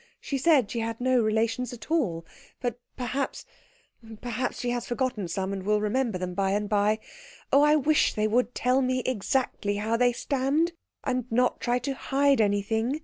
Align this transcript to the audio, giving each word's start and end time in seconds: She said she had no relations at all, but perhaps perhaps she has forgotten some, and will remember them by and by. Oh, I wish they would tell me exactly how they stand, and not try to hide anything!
She 0.19 0.39
said 0.39 0.71
she 0.71 0.79
had 0.79 0.99
no 0.99 1.21
relations 1.21 1.71
at 1.73 1.91
all, 1.91 2.25
but 2.59 2.79
perhaps 2.97 3.45
perhaps 4.19 4.59
she 4.59 4.71
has 4.71 4.87
forgotten 4.87 5.27
some, 5.27 5.53
and 5.53 5.61
will 5.61 5.79
remember 5.79 6.17
them 6.17 6.33
by 6.33 6.53
and 6.53 6.67
by. 6.67 6.97
Oh, 7.53 7.61
I 7.61 7.75
wish 7.75 8.15
they 8.15 8.27
would 8.27 8.55
tell 8.55 8.81
me 8.81 9.01
exactly 9.01 9.75
how 9.75 9.97
they 9.97 10.11
stand, 10.11 10.71
and 11.03 11.31
not 11.31 11.59
try 11.59 11.77
to 11.77 11.93
hide 11.93 12.41
anything! 12.41 12.99